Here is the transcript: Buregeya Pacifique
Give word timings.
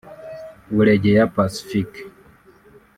Buregeya 0.75 1.31
Pacifique 1.35 1.99